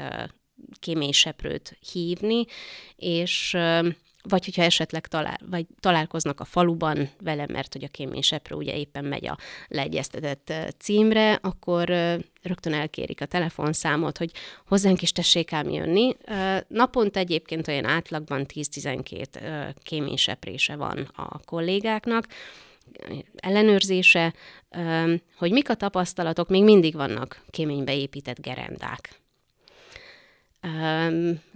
kéményseprőt 0.78 1.78
hívni, 1.92 2.44
és 2.96 3.56
vagy 4.28 4.44
hogyha 4.44 4.62
esetleg 4.62 5.06
talál, 5.06 5.38
vagy 5.50 5.66
találkoznak 5.80 6.40
a 6.40 6.44
faluban 6.44 7.10
vele, 7.20 7.46
mert 7.46 7.72
hogy 7.72 7.84
a 7.84 7.88
kéményseprő 7.88 8.56
ugye 8.56 8.76
éppen 8.76 9.04
megy 9.04 9.26
a 9.26 9.38
leegyeztetett 9.68 10.52
címre, 10.78 11.32
akkor 11.32 11.88
rögtön 12.42 12.72
elkérik 12.72 13.20
a 13.20 13.26
telefonszámot, 13.26 14.18
hogy 14.18 14.30
hozzánk 14.66 15.02
is 15.02 15.12
tessék 15.12 15.52
ám 15.52 15.70
jönni. 15.70 16.16
Naponta 16.68 17.18
egyébként 17.18 17.68
olyan 17.68 17.84
átlagban 17.84 18.46
10-12 18.54 19.74
kéményseprése 19.82 20.76
van 20.76 20.98
a 21.14 21.38
kollégáknak, 21.38 22.26
ellenőrzése, 23.36 24.34
hogy 25.36 25.50
mik 25.50 25.70
a 25.70 25.74
tapasztalatok, 25.74 26.48
még 26.48 26.62
mindig 26.64 26.94
vannak 26.94 27.44
kéménybe 27.50 27.96
épített 27.96 28.40
gerendák. 28.40 29.22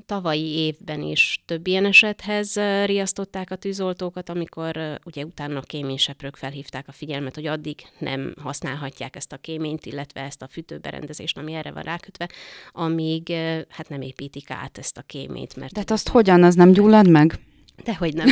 Tavalyi 0.07 0.49
évben 0.49 1.03
is 1.03 1.43
több 1.47 1.67
ilyen 1.67 1.85
esethez 1.85 2.55
riasztották 2.85 3.51
a 3.51 3.57
tűzoltókat, 3.57 4.29
amikor 4.29 4.99
ugye 5.05 5.25
utána 5.25 5.59
a 5.59 5.63
kéményseprők 5.63 6.37
felhívták 6.37 6.89
a 6.89 6.93
figyelmet, 6.93 7.35
hogy 7.35 7.47
addig 7.47 7.87
nem 7.99 8.35
használhatják 8.43 9.17
ezt 9.17 9.33
a 9.33 9.37
kéményt, 9.37 9.87
illetve 9.87 10.21
ezt 10.21 10.43
a 10.43 10.49
fűtőberendezést, 10.49 11.39
ami 11.39 11.55
erre 11.55 11.73
van 11.73 11.83
rákötve, 11.83 12.29
amíg 12.73 13.33
hát 13.69 13.89
nem 13.89 14.01
építik 14.01 14.51
át 14.51 14.79
ezt 14.79 14.99
a 14.99 15.03
kéményt. 15.03 15.57
Mert 15.57 15.73
Tehát 15.73 15.91
azt 15.91 16.09
hogyan, 16.09 16.43
az 16.43 16.55
nem 16.55 16.73
gyullad 16.73 17.09
meg? 17.09 17.39
Dehogy 17.85 18.15
nem. 18.15 18.29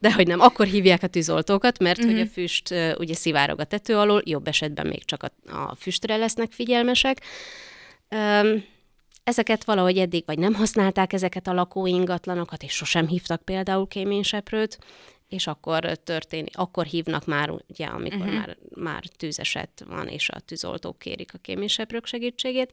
Dehogy 0.00 0.26
nem. 0.26 0.40
Akkor 0.40 0.66
hívják 0.66 1.02
a 1.02 1.06
tűzoltókat, 1.06 1.78
mert 1.78 1.98
uh-huh. 1.98 2.12
hogy 2.12 2.20
a 2.20 2.24
mhm. 2.24 2.32
füst 2.32 2.70
uh, 2.70 2.92
ugye 2.98 3.14
szivárog 3.14 3.60
a 3.60 3.64
tető 3.64 3.96
alól, 3.96 4.22
jobb 4.24 4.48
esetben 4.48 4.86
még 4.86 5.04
csak 5.04 5.22
a, 5.22 5.52
a 5.56 5.74
füstre 5.74 6.16
lesznek 6.16 6.52
figyelmesek. 6.52 7.20
Um, 8.10 8.64
ezeket 9.24 9.64
valahogy 9.64 9.98
eddig 9.98 10.22
vagy 10.26 10.38
nem 10.38 10.54
használták 10.54 11.12
ezeket 11.12 11.46
a 11.46 11.52
lakóingatlanokat, 11.52 12.62
és 12.62 12.72
sosem 12.72 13.06
hívtak 13.06 13.42
például 13.42 13.88
kéményseprőt, 13.88 14.78
és 15.28 15.46
akkor 15.46 15.96
történik, 16.04 16.58
akkor 16.58 16.84
hívnak 16.84 17.26
már, 17.26 17.50
ugye, 17.68 17.86
amikor 17.86 18.20
uh-huh. 18.20 18.34
már, 18.34 18.56
már 18.74 19.02
tűzeset 19.16 19.84
van, 19.88 20.08
és 20.08 20.28
a 20.28 20.40
tűzoltók 20.40 20.98
kérik 20.98 21.34
a 21.34 21.38
kéményseprők 21.38 22.06
segítségét. 22.06 22.72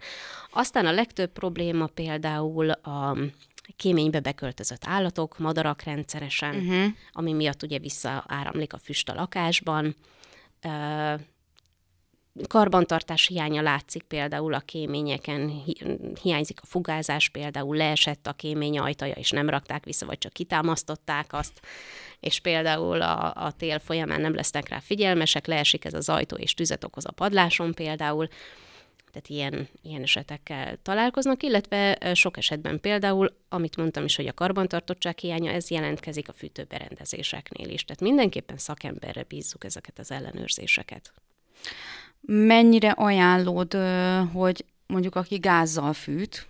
Aztán 0.51 0.85
a 0.85 0.91
legtöbb 0.91 1.31
probléma 1.31 1.85
például 1.85 2.69
a 2.69 3.17
kéménybe 3.75 4.19
beköltözött 4.19 4.85
állatok, 4.85 5.37
madarak 5.37 5.81
rendszeresen, 5.81 6.55
uh-huh. 6.55 6.85
ami 7.11 7.33
miatt 7.33 7.63
ugye 7.63 7.79
visszaáramlik 7.79 8.73
a 8.73 8.77
füst 8.77 9.09
a 9.09 9.13
lakásban. 9.13 9.95
Karbantartás 12.47 13.27
hiánya 13.27 13.61
látszik 13.61 14.03
például 14.03 14.53
a 14.53 14.59
kéményeken, 14.59 15.63
hiányzik 16.21 16.61
a 16.61 16.65
fugázás, 16.65 17.29
például 17.29 17.75
leesett 17.75 18.27
a 18.27 18.33
kémény 18.33 18.79
ajtaja, 18.79 19.13
és 19.13 19.29
nem 19.29 19.49
rakták 19.49 19.83
vissza, 19.83 20.05
vagy 20.05 20.17
csak 20.17 20.33
kitámasztották 20.33 21.33
azt, 21.33 21.61
és 22.19 22.39
például 22.39 23.01
a, 23.01 23.33
a 23.35 23.51
tél 23.51 23.79
folyamán 23.79 24.21
nem 24.21 24.35
lesznek 24.35 24.69
rá 24.69 24.79
figyelmesek, 24.79 25.47
leesik 25.47 25.85
ez 25.85 25.93
az 25.93 26.09
ajtó, 26.09 26.35
és 26.35 26.53
tüzet 26.53 26.83
okoz 26.83 27.05
a 27.05 27.11
padláson 27.11 27.73
például 27.73 28.27
tehát 29.11 29.27
ilyen, 29.27 29.67
ilyen 29.81 30.01
esetekkel 30.01 30.77
találkoznak, 30.81 31.43
illetve 31.43 31.97
sok 32.13 32.37
esetben 32.37 32.79
például, 32.79 33.35
amit 33.49 33.77
mondtam 33.77 34.03
is, 34.03 34.15
hogy 34.15 34.27
a 34.27 34.33
karbantartottság 34.33 35.17
hiánya, 35.17 35.51
ez 35.51 35.69
jelentkezik 35.69 36.29
a 36.29 36.33
fűtőberendezéseknél 36.33 37.69
is. 37.69 37.85
Tehát 37.85 38.01
mindenképpen 38.01 38.57
szakemberre 38.57 39.23
bízzuk 39.23 39.63
ezeket 39.63 39.99
az 39.99 40.11
ellenőrzéseket. 40.11 41.11
Mennyire 42.21 42.89
ajánlód, 42.89 43.73
hogy 44.33 44.65
mondjuk 44.87 45.15
aki 45.15 45.35
gázzal 45.35 45.93
fűt, 45.93 46.47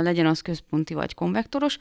legyen 0.00 0.26
az 0.26 0.40
központi 0.40 0.94
vagy 0.94 1.14
konvektoros, 1.14 1.78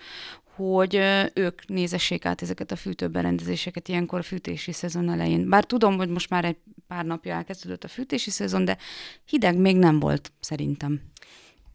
hogy 0.59 0.95
ők 1.33 1.67
nézessék 1.67 2.25
át 2.25 2.41
ezeket 2.41 2.71
a 2.71 2.75
fűtőberendezéseket 2.75 3.87
ilyenkor 3.87 4.19
a 4.19 4.23
fűtési 4.23 4.71
szezon 4.71 5.09
elején. 5.09 5.49
Bár 5.49 5.63
tudom, 5.63 5.97
hogy 5.97 6.09
most 6.09 6.29
már 6.29 6.45
egy 6.45 6.57
pár 6.87 7.05
napja 7.05 7.33
elkezdődött 7.33 7.83
a 7.83 7.87
fűtési 7.87 8.29
szezon, 8.29 8.65
de 8.65 8.77
hideg 9.25 9.57
még 9.57 9.77
nem 9.77 9.99
volt 9.99 10.31
szerintem 10.39 11.01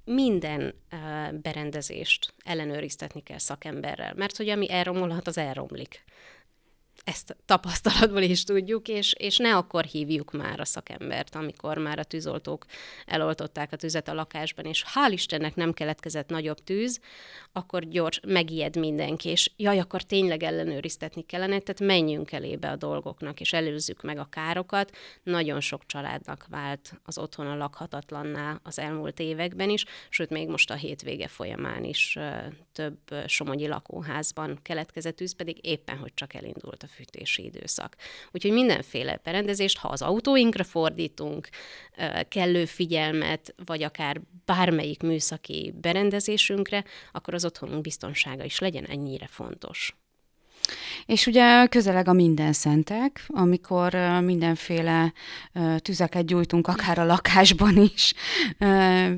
minden 0.05 0.75
uh, 0.93 1.39
berendezést 1.39 2.35
ellenőriztetni 2.45 3.23
kell 3.23 3.39
szakemberrel, 3.39 4.15
mert 4.17 4.37
hogy 4.37 4.49
ami 4.49 4.71
elromolhat, 4.71 5.27
az 5.27 5.39
elromlik 5.39 6.05
ezt 7.05 7.37
tapasztalatból 7.45 8.23
is 8.23 8.45
tudjuk, 8.45 8.89
és, 8.89 9.15
és 9.19 9.37
ne 9.37 9.57
akkor 9.57 9.85
hívjuk 9.85 10.33
már 10.33 10.61
a 10.61 10.65
szakembert, 10.65 11.35
amikor 11.35 11.79
már 11.79 11.99
a 11.99 12.05
tűzoltók 12.05 12.65
eloltották 13.07 13.73
a 13.73 13.77
tüzet 13.77 14.09
a 14.09 14.15
lakásban, 14.15 14.65
és 14.65 14.85
hál' 14.95 15.13
Istennek 15.13 15.55
nem 15.55 15.73
keletkezett 15.73 16.29
nagyobb 16.29 16.65
tűz, 16.65 17.01
akkor 17.53 17.89
gyors, 17.89 18.21
megijed 18.27 18.77
mindenki, 18.77 19.29
és 19.29 19.51
jaj, 19.57 19.79
akkor 19.79 20.03
tényleg 20.03 20.43
ellenőriztetni 20.43 21.23
kellene, 21.23 21.59
tehát 21.59 21.81
menjünk 21.81 22.33
elébe 22.33 22.71
a 22.71 22.77
dolgoknak, 22.77 23.41
és 23.41 23.53
előzzük 23.53 24.03
meg 24.03 24.19
a 24.19 24.29
károkat. 24.31 24.97
Nagyon 25.23 25.61
sok 25.61 25.87
családnak 25.87 26.47
vált 26.49 27.01
az 27.05 27.19
otthona 27.19 27.57
lakhatatlanná 27.57 28.61
az 28.63 28.79
elmúlt 28.79 29.21
években 29.21 29.71
is, 29.71 29.85
sőt, 30.09 30.31
még 30.31 30.49
most 30.49 30.71
a 30.71 30.75
hétvége 30.75 31.29
folyamán 31.29 31.85
is 31.85 32.19
több 32.73 32.99
somogyi 33.27 33.67
lakóházban 33.67 34.59
keletkezett 34.63 35.17
tűz, 35.17 35.35
pedig 35.35 35.59
éppen, 35.67 35.97
hogy 35.97 36.15
csak 36.15 36.35
elindult 36.35 36.83
a 36.83 36.87
fűtési 36.97 37.45
időszak. 37.45 37.97
Úgyhogy 38.33 38.53
mindenféle 38.53 39.21
berendezést, 39.25 39.79
ha 39.79 39.89
az 39.89 40.03
autóinkra 40.03 40.65
fordítunk, 40.65 41.49
kellő 42.29 42.65
figyelmet, 42.65 43.55
vagy 43.65 43.83
akár 43.83 44.21
bármelyik 44.45 45.03
műszaki 45.03 45.75
berendezésünkre, 45.81 46.85
akkor 47.13 47.35
az 47.35 47.45
otthonunk 47.45 47.81
biztonsága 47.81 48.45
is 48.45 48.59
legyen 48.59 48.85
ennyire 48.85 49.27
fontos. 49.27 49.97
És 51.07 51.27
ugye 51.27 51.67
közeleg 51.67 52.09
a 52.09 52.13
minden 52.13 52.53
szentek, 52.53 53.25
amikor 53.29 53.95
mindenféle 54.23 55.13
tüzeket 55.79 56.27
gyújtunk, 56.27 56.67
akár 56.67 56.99
a 56.99 57.05
lakásban 57.05 57.77
is, 57.95 58.15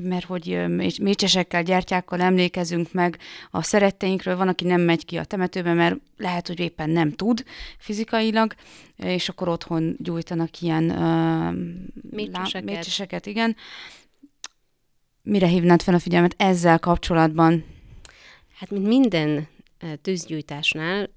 mert 0.01 0.25
hogy 0.25 0.65
mécsesekkel, 1.01 1.63
gyertyákkal 1.63 2.21
emlékezünk 2.21 2.91
meg 2.91 3.17
a 3.51 3.63
szeretteinkről, 3.63 4.35
van, 4.37 4.47
aki 4.47 4.65
nem 4.65 4.81
megy 4.81 5.05
ki 5.05 5.17
a 5.17 5.23
temetőbe, 5.23 5.73
mert 5.73 5.95
lehet, 6.17 6.47
hogy 6.47 6.59
éppen 6.59 6.89
nem 6.89 7.11
tud 7.11 7.43
fizikailag, 7.77 8.53
és 8.95 9.29
akkor 9.29 9.47
otthon 9.47 9.95
gyújtanak 9.99 10.61
ilyen 10.61 10.83
mécseseket. 12.11 12.63
mécseseket, 12.63 13.25
igen. 13.25 13.55
Mire 15.21 15.47
hívnád 15.47 15.81
fel 15.81 15.93
a 15.93 15.99
figyelmet 15.99 16.35
ezzel 16.37 16.79
kapcsolatban? 16.79 17.65
Hát, 18.59 18.69
mint 18.69 18.87
minden 18.87 19.47
tűzgyújtásnál 20.01 21.09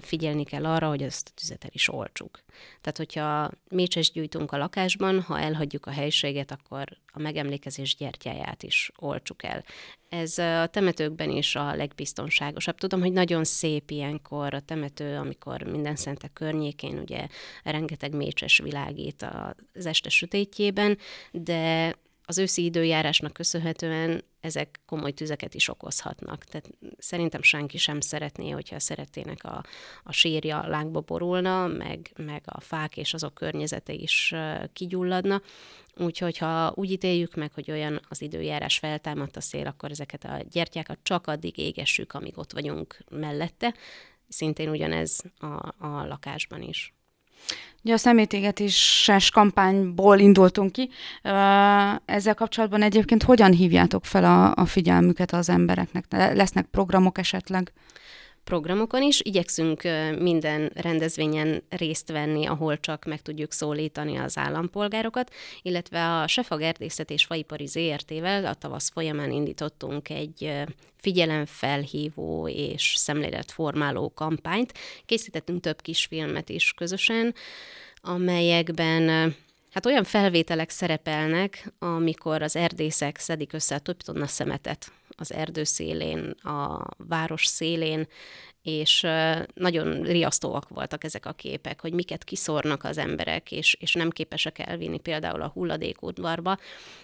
figyelni 0.00 0.44
kell 0.44 0.66
arra, 0.66 0.88
hogy 0.88 1.02
ezt 1.02 1.28
a 1.28 1.40
tüzet 1.40 1.64
el 1.64 1.70
is 1.72 1.88
olcsuk. 1.92 2.40
Tehát, 2.80 2.96
hogyha 2.96 3.50
mécses 3.68 4.10
gyújtunk 4.10 4.52
a 4.52 4.56
lakásban, 4.56 5.22
ha 5.22 5.38
elhagyjuk 5.38 5.86
a 5.86 5.90
helységet, 5.90 6.50
akkor 6.50 6.98
a 7.12 7.18
megemlékezés 7.18 7.96
gyertyáját 7.96 8.62
is 8.62 8.90
olcsuk 8.98 9.42
el. 9.42 9.64
Ez 10.08 10.38
a 10.38 10.66
temetőkben 10.66 11.30
is 11.30 11.56
a 11.56 11.74
legbiztonságosabb. 11.74 12.76
Tudom, 12.76 13.00
hogy 13.00 13.12
nagyon 13.12 13.44
szép 13.44 13.90
ilyenkor 13.90 14.54
a 14.54 14.60
temető, 14.60 15.16
amikor 15.16 15.62
minden 15.62 15.96
szentek 15.96 16.32
környékén 16.32 16.98
ugye 16.98 17.26
rengeteg 17.64 18.14
mécses 18.14 18.58
világít 18.58 19.26
az 19.74 19.86
este 19.86 20.08
sötétjében, 20.08 20.98
de 21.32 21.94
az 22.28 22.38
őszi 22.38 22.64
időjárásnak 22.64 23.32
köszönhetően 23.32 24.24
ezek 24.40 24.80
komoly 24.86 25.12
tüzeket 25.12 25.54
is 25.54 25.68
okozhatnak. 25.68 26.44
Tehát 26.44 26.70
szerintem 26.98 27.42
senki 27.42 27.78
sem 27.78 28.00
szeretné, 28.00 28.50
hogyha 28.50 28.80
szeretének 28.80 29.44
a, 29.44 29.64
a 30.02 30.12
sírja 30.12 30.66
lángba 30.66 31.00
borulna, 31.00 31.66
meg, 31.66 32.12
meg 32.16 32.42
a 32.46 32.60
fák 32.60 32.96
és 32.96 33.14
azok 33.14 33.34
környezete 33.34 33.92
is 33.92 34.34
kigyulladna. 34.72 35.42
Úgyhogy 35.96 36.38
ha 36.38 36.72
úgy 36.74 36.90
ítéljük 36.90 37.34
meg, 37.34 37.52
hogy 37.52 37.70
olyan 37.70 38.00
az 38.08 38.22
időjárás 38.22 38.78
feltámadt 38.78 39.36
a 39.36 39.40
szél, 39.40 39.66
akkor 39.66 39.90
ezeket 39.90 40.24
a 40.24 40.40
gyertyákat 40.50 40.98
csak 41.02 41.26
addig 41.26 41.58
égessük, 41.58 42.12
amíg 42.12 42.38
ott 42.38 42.52
vagyunk 42.52 42.98
mellette. 43.10 43.74
Szintén 44.28 44.68
ugyanez 44.68 45.20
a, 45.38 45.74
a 45.86 46.06
lakásban 46.06 46.62
is. 46.62 46.94
Ugye 47.84 47.92
a 47.92 47.96
szemétégetéses 47.96 49.30
kampányból 49.30 50.18
indultunk 50.18 50.72
ki. 50.72 50.90
Ezzel 52.04 52.34
kapcsolatban 52.34 52.82
egyébként 52.82 53.22
hogyan 53.22 53.52
hívjátok 53.52 54.04
fel 54.04 54.24
a, 54.24 54.62
a 54.62 54.66
figyelmüket 54.66 55.32
az 55.32 55.48
embereknek? 55.48 56.04
Lesznek 56.10 56.66
programok 56.66 57.18
esetleg? 57.18 57.72
Programokon 58.48 59.02
is. 59.02 59.20
Igyekszünk 59.22 59.82
minden 60.18 60.70
rendezvényen 60.74 61.62
részt 61.68 62.10
venni, 62.10 62.46
ahol 62.46 62.80
csak 62.80 63.04
meg 63.04 63.22
tudjuk 63.22 63.52
szólítani 63.52 64.16
az 64.16 64.38
állampolgárokat, 64.38 65.32
illetve 65.62 66.20
a 66.20 66.26
Sefag 66.26 66.60
Erdészet 66.60 67.10
és 67.10 67.24
Faipari 67.24 67.66
ZRT-vel 67.66 68.46
a 68.46 68.54
tavasz 68.54 68.90
folyamán 68.90 69.30
indítottunk 69.30 70.08
egy 70.08 70.52
figyelemfelhívó 70.96 72.48
és 72.48 72.94
szemléletformáló 72.96 74.12
kampányt. 74.14 74.72
Készítettünk 75.06 75.60
több 75.60 75.82
kisfilmet 75.82 76.48
is 76.48 76.72
közösen, 76.72 77.34
amelyekben 78.02 79.34
Hát 79.72 79.86
olyan 79.86 80.04
felvételek 80.04 80.70
szerepelnek, 80.70 81.72
amikor 81.78 82.42
az 82.42 82.56
erdészek 82.56 83.18
szedik 83.18 83.52
össze 83.52 83.78
több 83.78 84.02
tonna 84.02 84.26
szemetet 84.26 84.92
az 85.20 85.32
erdő 85.32 85.64
szélén, 85.64 86.30
a 86.30 86.86
város 86.96 87.46
szélén, 87.46 88.06
és 88.68 89.06
nagyon 89.54 90.02
riasztóak 90.02 90.68
voltak 90.68 91.04
ezek 91.04 91.26
a 91.26 91.32
képek, 91.32 91.80
hogy 91.80 91.92
miket 91.92 92.24
kiszornak 92.24 92.84
az 92.84 92.98
emberek, 92.98 93.52
és, 93.52 93.76
és 93.80 93.92
nem 93.92 94.10
képesek 94.10 94.58
elvinni 94.58 94.98
például 94.98 95.42
a 95.42 95.50
hulladékudvarba, 95.54 96.58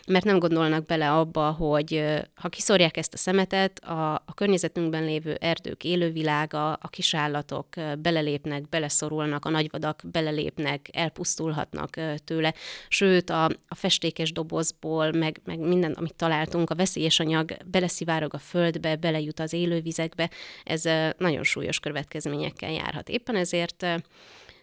mert 0.06 0.24
nem 0.24 0.38
gondolnak 0.38 0.86
bele 0.86 1.12
abba, 1.12 1.50
hogy 1.50 2.04
ha 2.34 2.48
kiszorják 2.48 2.96
ezt 2.96 3.14
a 3.14 3.16
szemetet, 3.16 3.78
a, 3.78 4.14
a 4.14 4.34
környezetünkben 4.34 5.04
lévő 5.04 5.36
erdők 5.40 5.84
élővilága, 5.84 6.72
a 6.72 6.88
kisállatok 6.88 7.68
belelépnek, 7.98 8.68
beleszorulnak, 8.68 9.44
a 9.44 9.50
nagyvadak 9.50 10.02
belelépnek, 10.04 10.88
elpusztulhatnak 10.92 12.00
tőle, 12.24 12.54
sőt 12.88 13.30
a, 13.30 13.44
a 13.44 13.74
festékes 13.74 14.32
dobozból, 14.32 15.12
meg, 15.12 15.40
meg 15.44 15.58
minden, 15.58 15.92
amit 15.92 16.14
találtunk, 16.14 16.70
a 16.70 16.74
veszélyes 16.74 17.20
anyag 17.20 17.56
beleszivárog 17.64 18.34
a 18.34 18.38
földbe, 18.38 18.96
belejut 18.96 19.40
az 19.40 19.52
élővizekbe, 19.52 20.30
ez 20.64 20.82
nagyon 21.18 21.42
súlyos 21.54 21.80
következményekkel 21.80 22.70
járhat. 22.70 23.08
Éppen 23.08 23.36
ezért 23.36 23.86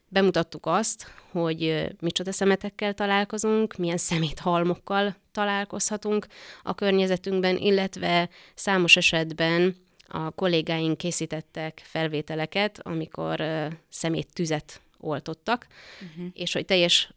bemutattuk 0.08 0.66
azt, 0.66 1.14
hogy 1.32 1.88
micsoda 2.00 2.32
szemetekkel 2.32 2.94
találkozunk, 2.94 3.76
milyen 3.76 3.98
szeméthalmokkal 3.98 5.16
találkozhatunk 5.32 6.28
a 6.64 6.76
környezetünkben, 6.76 7.58
illetve 7.58 8.30
számos 8.56 8.96
esetben 8.96 9.76
a 10.08 10.32
kollégáink 10.32 10.98
készítettek 10.98 11.82
felvételeket, 11.84 12.80
amikor 12.84 13.44
szemét 13.90 14.34
tüzet 14.34 14.82
oltottak, 14.98 15.68
uh-huh. 16.02 16.26
és 16.34 16.54
hogy 16.54 16.66
teljes 16.66 17.14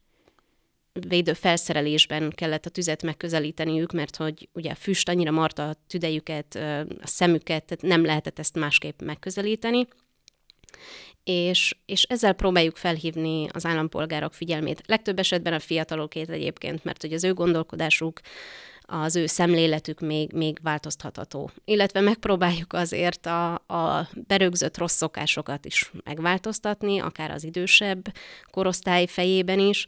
védő 1.01 1.33
felszerelésben 1.33 2.31
kellett 2.31 2.67
a 2.67 2.71
tüzet 2.71 3.03
megközelíteniük, 3.03 3.93
mert 3.93 4.17
hogy 4.17 4.49
ugye 4.53 4.71
a 4.71 4.75
füst 4.75 5.09
annyira 5.09 5.31
marta 5.31 5.69
a 5.69 5.77
tüdejüket, 5.87 6.55
a 7.01 7.07
szemüket, 7.07 7.65
tehát 7.65 7.83
nem 7.83 8.05
lehetett 8.05 8.39
ezt 8.39 8.59
másképp 8.59 9.03
megközelíteni. 9.03 9.89
És, 11.25 11.77
és 11.87 12.03
ezzel 12.03 12.33
próbáljuk 12.33 12.77
felhívni 12.77 13.49
az 13.53 13.67
állampolgárok 13.67 14.35
figyelmét. 14.35 14.83
Legtöbb 14.87 15.19
esetben 15.19 15.53
a 15.53 15.59
fiatalokét 15.59 16.31
egyébként, 16.31 16.85
mert 16.85 17.01
hogy 17.01 17.13
az 17.13 17.25
ő 17.25 17.35
gondolkodásuk, 17.35 18.21
az 18.81 19.17
ő 19.17 19.27
szemléletük 19.27 20.01
még, 20.01 20.33
még 20.33 20.59
változtatható. 20.63 21.51
Illetve 21.65 22.01
megpróbáljuk 22.01 22.73
azért 22.73 23.27
a, 23.27 23.53
a 23.55 24.09
berögzött 24.27 24.79
rossz 24.79 24.97
szokásokat 24.97 25.65
is 25.65 25.91
megváltoztatni, 26.05 26.99
akár 26.99 27.31
az 27.31 27.45
idősebb 27.45 28.05
korosztály 28.51 29.07
fejében 29.07 29.59
is, 29.59 29.87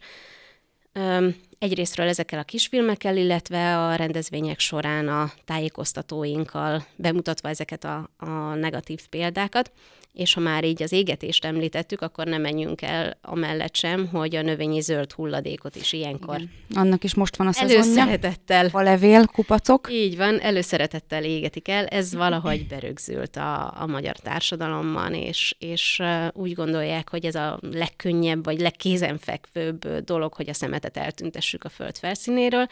Egyrésztről 1.59 2.07
ezekkel 2.07 2.39
a 2.39 2.43
kisfilmekkel, 2.43 3.17
illetve 3.17 3.77
a 3.85 3.95
rendezvények 3.95 4.59
során 4.59 5.07
a 5.07 5.31
tájékoztatóinkkal 5.45 6.85
bemutatva 6.95 7.49
ezeket 7.49 7.83
a, 7.83 8.09
a 8.17 8.29
negatív 8.55 9.07
példákat, 9.09 9.71
és 10.17 10.33
ha 10.33 10.39
már 10.39 10.63
így 10.63 10.83
az 10.83 10.91
égetést 10.91 11.45
említettük, 11.45 12.01
akkor 12.01 12.25
nem 12.25 12.41
menjünk 12.41 12.81
el 12.81 13.17
amellett 13.21 13.75
sem, 13.75 14.07
hogy 14.07 14.35
a 14.35 14.41
növényi 14.41 14.79
zöld 14.79 15.11
hulladékot 15.11 15.75
is 15.75 15.93
ilyenkor. 15.93 16.35
Igen. 16.35 16.51
Annak 16.73 17.03
is 17.03 17.13
most 17.13 17.35
van 17.35 17.47
a 17.47 17.51
szezonja. 17.51 17.81
Előszeretettel. 17.81 18.69
A 18.71 18.81
levél, 18.81 19.25
kupacok. 19.25 19.87
Így 19.91 20.17
van, 20.17 20.39
előszeretettel 20.39 21.23
égetik 21.23 21.67
el. 21.67 21.85
Ez 21.85 22.13
valahogy 22.13 22.67
berögzült 22.67 23.35
a, 23.35 23.81
a 23.81 23.85
magyar 23.85 24.15
társadalomban, 24.15 25.13
és, 25.13 25.55
és 25.59 26.01
úgy 26.33 26.53
gondolják, 26.53 27.09
hogy 27.09 27.25
ez 27.25 27.35
a 27.35 27.59
legkönnyebb, 27.61 28.43
vagy 28.43 28.59
legkézenfekvőbb 28.59 29.87
dolog, 29.87 30.33
hogy 30.33 30.49
a 30.49 30.53
szemetet 30.53 30.97
eltüntessük 30.97 31.63
a 31.63 31.69
föld 31.69 31.97
felszínéről. 31.97 32.67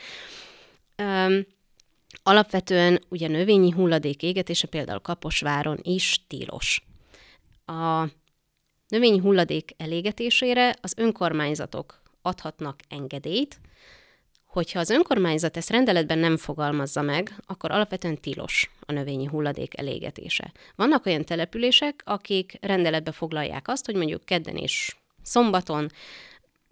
Um, 0.98 1.46
Alapvetően 2.24 3.02
ugye 3.10 3.28
növényi 3.28 3.72
hulladék 3.72 4.24
égetése 4.24 4.68
például 4.68 5.00
Kaposváron 5.00 5.80
is 5.82 6.22
tilos. 6.28 6.84
A 7.66 8.08
növényi 8.88 9.18
hulladék 9.18 9.72
elégetésére 9.78 10.76
az 10.82 10.94
önkormányzatok 10.98 12.02
adhatnak 12.22 12.80
engedélyt, 12.90 13.60
hogyha 14.46 14.80
az 14.80 14.90
önkormányzat 14.90 15.58
ezt 15.58 15.70
rendeletben 15.70 16.18
nem 16.18 16.38
fogalmazza 16.38 17.02
meg, 17.02 17.36
akkor 17.46 17.72
alapvetően 17.72 18.22
tilos 18.22 18.72
a 18.80 18.92
növényi 18.92 19.26
hulladék 19.26 19.78
elégetése. 19.78 20.52
Vannak 20.76 21.06
olyan 21.06 21.26
települések, 21.26 22.02
akik 22.06 22.58
rendeletbe 22.62 23.12
foglalják 23.12 23.68
azt, 23.68 23.86
hogy 23.86 23.96
mondjuk 23.96 24.26
kedden 24.26 24.56
és 24.56 24.96
szombaton 25.22 25.92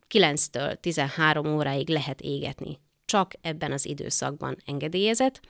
9-től 0.10 0.76
13 0.80 1.46
óráig 1.46 1.90
lehet 1.90 2.22
égetni. 2.22 2.80
Csak 3.06 3.34
ebben 3.42 3.72
az 3.72 3.86
időszakban 3.86 4.58
engedélyezett, 4.66 5.42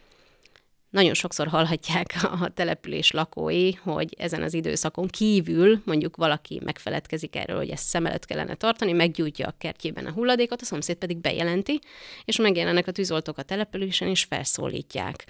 nagyon 0.94 1.14
sokszor 1.14 1.48
hallhatják 1.48 2.16
a 2.42 2.50
település 2.50 3.12
lakói, 3.12 3.72
hogy 3.72 4.16
ezen 4.18 4.42
az 4.42 4.54
időszakon 4.54 5.08
kívül 5.08 5.82
mondjuk 5.86 6.16
valaki 6.16 6.62
megfeledkezik 6.64 7.36
erről, 7.36 7.58
hogy 7.58 7.70
ezt 7.70 7.86
szem 7.86 8.06
előtt 8.06 8.26
kellene 8.26 8.56
tartani, 8.56 8.92
meggyújtja 8.92 9.48
a 9.48 9.56
kertjében 9.58 10.06
a 10.06 10.12
hulladékot, 10.12 10.62
a 10.62 10.66
szomszéd 10.66 10.96
pedig 10.96 11.18
bejelenti, 11.18 11.80
és 12.26 12.38
megjelennek 12.38 12.88
a 12.88 12.92
tűzoltók 12.92 13.38
a 13.38 13.44
településen, 13.44 14.08
és 14.08 14.24
felszólítják 14.24 15.26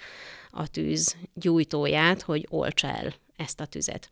a 0.50 0.68
tűz 0.68 1.16
gyújtóját, 1.34 2.22
hogy 2.22 2.46
oltsa 2.50 2.88
el 2.88 3.14
ezt 3.36 3.60
a 3.60 3.66
tüzet. 3.66 4.08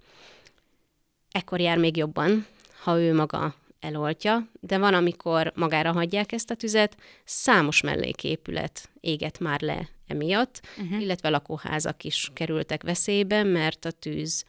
Ekkor 1.32 1.60
jár 1.60 1.78
még 1.78 1.96
jobban, 1.96 2.46
ha 2.82 3.00
ő 3.00 3.14
maga 3.14 3.54
eloltja, 3.80 4.48
de 4.60 4.78
van, 4.78 4.94
amikor 4.94 5.52
magára 5.54 5.92
hagyják 5.92 6.32
ezt 6.32 6.50
a 6.50 6.54
tüzet, 6.54 6.96
számos 7.24 7.80
melléképület 7.80 8.88
éget 9.00 9.38
már 9.38 9.60
le 9.60 9.88
emiatt, 10.12 10.60
uh-huh. 10.78 11.00
illetve 11.00 11.28
lakóházak 11.28 12.04
is 12.04 12.30
kerültek 12.34 12.82
veszélybe, 12.82 13.42
mert 13.42 13.84
a 13.84 13.90
tűz, 13.90 14.44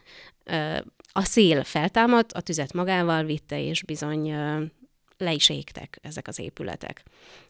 a 1.11 1.23
szél 1.23 1.63
feltámadt, 1.63 2.31
a 2.31 2.41
tüzet 2.41 2.73
magával 2.73 3.23
vitte, 3.23 3.61
és 3.61 3.83
bizony 3.83 4.33
le 5.17 5.33
is 5.33 5.49
égtek 5.49 5.99
ezek 6.01 6.27
az 6.27 6.39
épületek. 6.39 7.03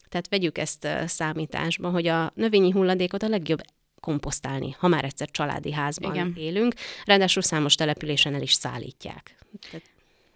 Tehát 0.08 0.28
vegyük 0.28 0.58
ezt 0.58 0.88
számításba, 1.06 1.90
hogy 1.90 2.06
a 2.06 2.32
növényi 2.34 2.70
hulladékot 2.70 3.22
a 3.22 3.28
legjobb 3.28 3.60
komposztálni, 4.00 4.74
ha 4.78 4.88
már 4.88 5.04
egyszer 5.04 5.30
családi 5.30 5.72
házban 5.72 6.14
Igen. 6.14 6.34
élünk, 6.36 6.74
ráadásul 7.04 7.42
számos 7.42 7.74
településen 7.74 8.34
el 8.34 8.42
is 8.42 8.52
szállítják. 8.52 9.36
Tehát... 9.70 9.86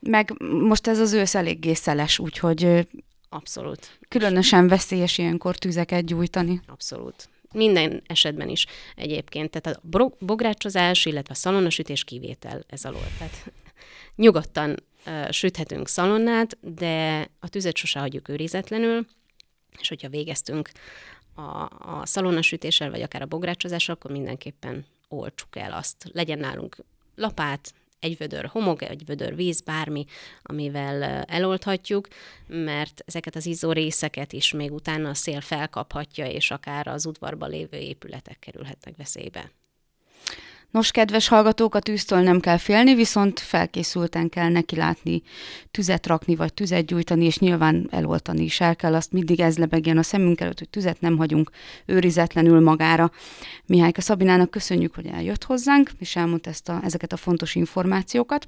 Meg 0.01 0.43
most 0.43 0.87
ez 0.87 0.99
az 0.99 1.13
ősz 1.13 1.35
eléggé 1.35 1.75
szeles, 1.75 2.19
úgyhogy 2.19 2.87
Abszolút. 3.31 3.99
Különösen 4.09 4.69
veszélyes 4.69 5.19
ilyenkor 5.19 5.57
tüzeket 5.57 6.05
gyújtani. 6.05 6.61
Abszolút 6.67 7.29
minden 7.53 8.03
esetben 8.07 8.49
is 8.49 8.67
egyébként. 8.97 9.51
Tehát 9.51 9.79
a 9.79 10.11
bográcsozás, 10.19 11.07
illetve 11.07 11.35
a 11.35 11.37
szalonosütés 11.37 12.05
kivétel 12.05 12.65
ez 12.69 12.85
alól. 12.85 13.07
Tehát 13.19 13.53
nyugodtan 14.15 14.83
uh, 15.07 15.31
süthetünk 15.31 15.89
szalonnát, 15.89 16.59
de 16.61 17.29
a 17.41 17.49
tüzet 17.49 17.77
sose 17.77 17.99
hagyjuk 17.99 18.29
őrizetlenül, 18.29 19.07
és 19.79 19.89
hogyha 19.89 20.09
végeztünk 20.09 20.71
a, 21.35 21.41
a 22.01 22.07
szalonnasütéssel, 22.07 22.91
vagy 22.91 23.03
akár 23.03 23.23
a 23.23 23.27
bográcsozással, 23.27 23.95
akkor 23.95 24.11
mindenképpen 24.11 24.87
olcsuk 25.09 25.57
el 25.57 25.73
azt. 25.73 26.05
Legyen 26.13 26.39
nálunk 26.39 26.77
lapát, 27.15 27.75
egy 28.01 28.17
vödör 28.17 28.45
homok, 28.45 28.83
egy 28.83 29.05
vödör 29.05 29.35
víz, 29.35 29.61
bármi, 29.61 30.05
amivel 30.43 31.03
eloldhatjuk, 31.23 32.09
mert 32.47 33.03
ezeket 33.07 33.37
az 33.37 33.47
izzó 33.47 33.73
részeket 33.73 34.33
is 34.33 34.53
még 34.53 34.73
utána 34.73 35.09
a 35.09 35.15
szél 35.15 35.41
felkaphatja, 35.41 36.27
és 36.27 36.51
akár 36.51 36.87
az 36.87 37.07
udvarba 37.07 37.47
lévő 37.47 37.79
épületek 37.79 38.39
kerülhetnek 38.39 38.97
veszélybe. 38.97 39.51
Nos, 40.71 40.91
kedves 40.91 41.29
hallgatók, 41.29 41.75
a 41.75 41.81
tűztől 41.81 42.21
nem 42.21 42.41
kell 42.41 42.57
félni, 42.57 42.95
viszont 42.95 43.41
felkészülten 43.41 44.29
kell 44.29 44.49
neki 44.49 44.77
látni, 44.77 45.23
tüzet 45.71 46.07
rakni, 46.07 46.37
vagy 46.37 46.55
tüzet 46.55 46.87
gyújtani, 46.87 47.25
és 47.25 47.39
nyilván 47.39 47.89
eloltani 47.91 48.43
is 48.43 48.61
el 48.61 48.77
kell. 48.77 48.95
Azt 48.95 49.13
mindig 49.13 49.41
ez 49.41 49.59
lebegjen 49.59 49.99
a 49.99 50.03
szemünk 50.03 50.41
előtt, 50.41 50.59
hogy 50.59 50.69
tüzet 50.69 51.01
nem 51.01 51.17
hagyunk 51.17 51.51
őrizetlenül 51.87 52.61
magára. 52.61 53.11
Mihályka 53.67 54.01
Szabinának 54.01 54.51
köszönjük, 54.51 54.95
hogy 54.95 55.07
eljött 55.07 55.45
hozzánk, 55.45 55.91
és 55.99 56.17
elmondta 56.17 56.51
ezt 56.51 56.69
a, 56.69 56.81
ezeket 56.85 57.13
a 57.13 57.17
fontos 57.17 57.55
információkat. 57.55 58.47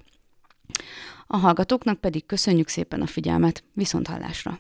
A 1.27 1.37
hallgatóknak 1.37 2.01
pedig 2.01 2.27
köszönjük 2.27 2.69
szépen 2.69 3.01
a 3.01 3.07
figyelmet. 3.07 3.65
Viszont 3.73 4.07
hallásra! 4.07 4.59